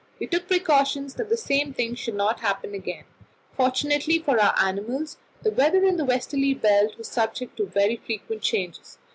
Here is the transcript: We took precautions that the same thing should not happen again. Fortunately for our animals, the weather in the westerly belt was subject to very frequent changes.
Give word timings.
We 0.17 0.25
took 0.25 0.47
precautions 0.47 1.13
that 1.13 1.29
the 1.29 1.37
same 1.37 1.75
thing 1.75 1.93
should 1.93 2.15
not 2.15 2.39
happen 2.39 2.73
again. 2.73 3.03
Fortunately 3.55 4.17
for 4.17 4.39
our 4.41 4.55
animals, 4.57 5.17
the 5.43 5.51
weather 5.51 5.85
in 5.85 5.97
the 5.97 6.05
westerly 6.05 6.55
belt 6.55 6.97
was 6.97 7.07
subject 7.07 7.55
to 7.57 7.67
very 7.67 7.97
frequent 7.97 8.41
changes. 8.41 8.97